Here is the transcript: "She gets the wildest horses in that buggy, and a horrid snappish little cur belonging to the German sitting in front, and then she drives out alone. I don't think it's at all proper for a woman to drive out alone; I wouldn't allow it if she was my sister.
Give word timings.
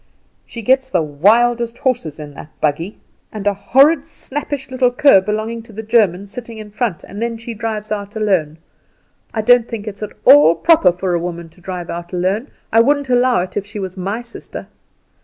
"She 0.47 0.63
gets 0.63 0.89
the 0.89 1.03
wildest 1.03 1.77
horses 1.77 2.19
in 2.19 2.33
that 2.33 2.49
buggy, 2.59 2.97
and 3.31 3.45
a 3.45 3.53
horrid 3.53 4.07
snappish 4.07 4.71
little 4.71 4.89
cur 4.89 5.21
belonging 5.21 5.61
to 5.61 5.71
the 5.73 5.83
German 5.83 6.25
sitting 6.25 6.57
in 6.57 6.71
front, 6.71 7.03
and 7.03 7.21
then 7.21 7.37
she 7.37 7.53
drives 7.53 7.91
out 7.91 8.15
alone. 8.15 8.57
I 9.31 9.43
don't 9.43 9.67
think 9.69 9.87
it's 9.87 10.01
at 10.01 10.13
all 10.25 10.55
proper 10.55 10.91
for 10.91 11.13
a 11.13 11.19
woman 11.19 11.49
to 11.49 11.61
drive 11.61 11.91
out 11.91 12.13
alone; 12.13 12.47
I 12.73 12.81
wouldn't 12.81 13.11
allow 13.11 13.41
it 13.41 13.55
if 13.55 13.63
she 13.67 13.77
was 13.77 13.95
my 13.95 14.23
sister. 14.23 14.65